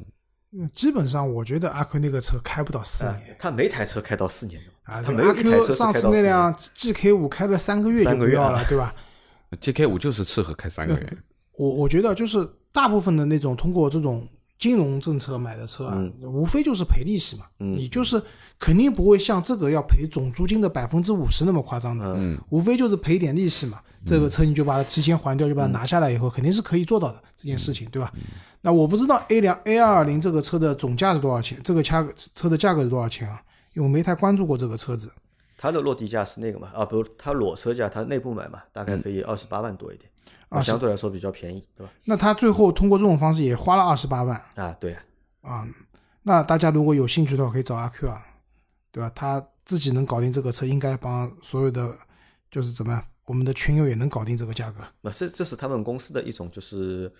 [0.57, 3.35] 嗯基本上我觉得阿 Q 那个车开不到四啊年。
[3.39, 8.93] 他没台车开到四年的，啊，他对阿没有一台车 Q 上次那辆 GK 五开了三个月就三个月啊不要了，对吧？
[9.61, 11.17] GK 五就是适合开三个月，
[11.57, 18.21] 我我觉得就是大部分的那种通过这种金融政策买的车啊，嗯无非就是赔利息嘛，嗯你就是
[18.59, 23.79] 肯定不会像这个要赔总租金的百分之五十那么夸张的，嗯无非就是赔点利息嘛。
[24.05, 28.13] 这个车你就把它提前还掉，就把它拿下来以后，肯定是可以做到的这件事情，对吧？
[28.65, 33.39] 那我不知道 A 两 A 二二零这个车的总价是多少钱，这个价车的价格是多少钱啊？
[33.75, 35.11] 因为我没太关注过这个车子。
[35.55, 40.09] 它的落地价是那个嘛，啊，不，它裸车价，它内部买嘛，大概可以二十八万多一点，
[40.49, 41.93] 啊是相对来说比较便宜，对吧？
[42.05, 45.03] 那他最后通过这种方式也花了二十八万啊，对啊，
[45.43, 45.67] 啊。
[46.23, 48.25] 那大家如果有兴趣的话，可以找阿 Q 啊，
[48.91, 49.11] 对吧？
[49.13, 51.95] 他自己能搞定这个车，应该帮所有的
[52.49, 54.81] 就是怎么样，我们的群友也能搞定这个价格。
[55.01, 57.13] 那这这是他们公司的一种就是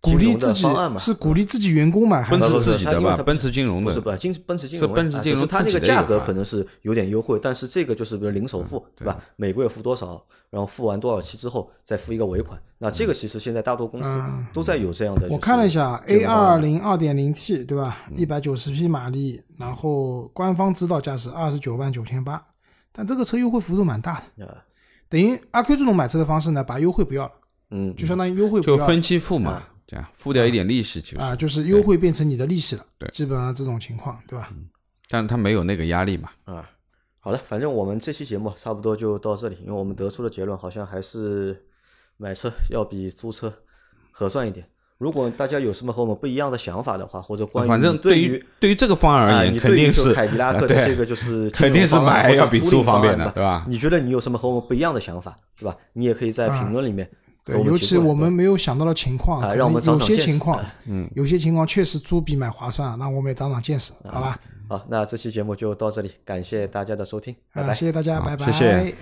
[0.00, 3.86] 鼓励自己方案嘛，是鼓励自己员工买，还奔驰是自己的吧，它因为它奔驰金融的。
[3.86, 9.18] 不是吧金奔驰金融是奔驰金融是它那个价格可能是有点优惠，但是这个就是比如零首付，对吧？
[9.36, 12.58] 每个月付多少，然后付完多少期之后再付一个尾款。
[12.78, 15.26] 那这个其实现在大多公司嗯都在有这样的。
[15.28, 16.46] 我看了一下，A 这个方案。
[16.52, 17.98] 二零二点零 T 对吧？
[18.14, 22.40] 一百九十匹马力，然后官方指导价是二十九万九千八，
[22.92, 24.62] 但这个车优惠幅度蛮大的，啊，
[25.08, 27.32] 等于阿 Q 这种买车的方式呢，把优惠不要了，
[27.72, 28.82] 嗯，就相当于优惠不要了。
[28.82, 34.48] 就分期付嘛，这样付掉一点利息，其实啊，，就是优惠变成你的利息了，对基本上这种情况对吧？
[34.52, 34.68] 嗯
[35.10, 36.28] 但是他没有那个压力嘛。
[36.44, 36.68] 啊，
[37.18, 41.56] 好的，反正我们这期节目差不多就到这里，因为我们得出的结论好像还是
[42.18, 43.50] 买车要比租车
[44.10, 44.66] 合算一点。
[44.98, 55.74] 如果大家有什么和我们不一样的想法的话，或者关于反正对于对于这个方案啊，而言，肯定是凯迪拉克的这个就是 肯定是买要比租方便的对吧你觉得你有什么和我们不一样的想法，对吧？
[55.94, 57.12] 你也可以在评论里面和
[57.48, 64.38] 对，尤其我们没有想到的情况，可啊让我们能有些情况啊，嗯，有些情况确实租比买划算，那我们也长长见识，好吧？
[64.68, 67.74] 好，那这期节目就到这里，感谢大家的收听，拜啊，拜。
[67.74, 68.44] 谢谢大家，拜拜。
[68.46, 68.94] 谢谢